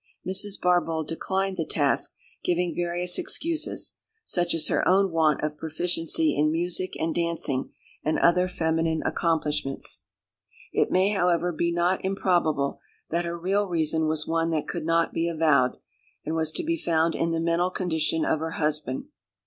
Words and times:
Mrs. 0.27 0.59
Barbauld 0.59 1.07
declined 1.07 1.57
the 1.57 1.63
task, 1.63 2.15
giving 2.43 2.73
various 2.75 3.19
excuses, 3.19 3.99
such 4.25 4.55
as 4.55 4.67
her 4.67 4.83
own 4.87 5.11
want 5.11 5.43
of 5.43 5.57
proficiency 5.57 6.35
in 6.35 6.51
music 6.51 6.99
and 6.99 7.13
dancing, 7.13 7.71
and 8.03 8.17
other 8.17 8.47
feminine 8.47 9.03
accomplishments. 9.05 10.01
It 10.73 10.89
may, 10.89 11.09
however, 11.11 11.51
be 11.51 11.71
not 11.71 12.03
improbable 12.03 12.79
that 13.11 13.25
her 13.25 13.37
real 13.37 13.67
reason 13.67 14.07
was 14.07 14.25
one 14.25 14.49
that 14.49 14.67
could 14.67 14.87
not 14.87 15.13
be 15.13 15.27
avowed, 15.29 15.77
and 16.25 16.33
was 16.35 16.51
to 16.53 16.63
be 16.63 16.77
found 16.77 17.13
in 17.13 17.29
the 17.29 17.39
mental 17.39 17.69
condition 17.69 18.25
of 18.25 18.39
her 18.39 18.53
husband. 18.57 19.05